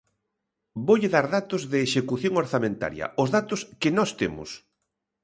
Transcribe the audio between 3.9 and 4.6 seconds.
nós temos.